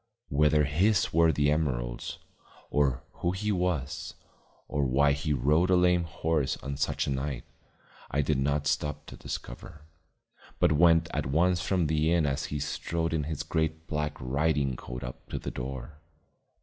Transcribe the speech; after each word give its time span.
Whether 0.29 0.63
his 0.63 1.13
were 1.13 1.31
the 1.31 1.51
emeralds, 1.51 2.17
or 2.71 3.03
who 3.21 3.33
he 3.33 3.51
was, 3.51 4.15
or 4.67 4.83
why 4.83 5.11
he 5.11 5.31
rode 5.31 5.69
a 5.69 5.75
lame 5.75 6.05
horse 6.05 6.57
on 6.63 6.75
such 6.75 7.05
a 7.05 7.11
night, 7.11 7.43
I 8.09 8.23
did 8.23 8.39
not 8.39 8.65
stop 8.65 9.05
to 9.05 9.15
discover, 9.15 9.83
but 10.57 10.71
went 10.71 11.07
at 11.13 11.27
once 11.27 11.61
from 11.61 11.85
the 11.85 12.11
inn 12.11 12.25
as 12.25 12.45
he 12.45 12.57
strode 12.59 13.13
in 13.13 13.25
his 13.25 13.43
great 13.43 13.85
black 13.85 14.17
riding 14.19 14.75
coat 14.75 15.03
up 15.03 15.29
to 15.29 15.37
the 15.37 15.51
door. 15.51 15.99